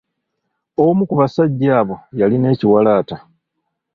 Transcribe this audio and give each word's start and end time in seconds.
Omu 0.85 1.01
ku 1.09 1.13
basajja 1.19 1.71
abo 1.79 1.95
yalina 2.19 2.47
ekiwalaata. 2.53 3.17